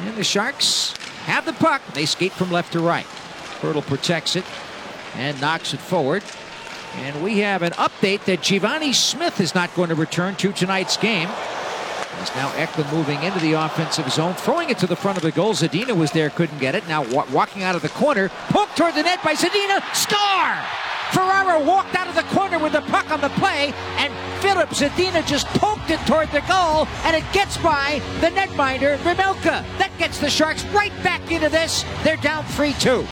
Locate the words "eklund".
12.56-12.92